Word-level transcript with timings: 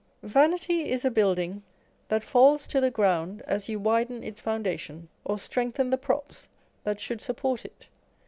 Vanity 0.23 0.89
is 0.89 1.05
a 1.05 1.11
building 1.11 1.61
that 2.07 2.23
falls 2.23 2.65
to 2.65 2.81
the 2.81 2.89
ground 2.89 3.43
as 3.43 3.69
you 3.69 3.79
widen 3.79 4.23
its 4.23 4.41
foun 4.41 4.63
dation, 4.63 5.09
or 5.23 5.37
strengthen 5.37 5.91
the 5.91 5.95
props 5.99 6.49
that 6.83 6.99
should 6.99 7.21
support 7.21 7.63
it. 7.63 7.87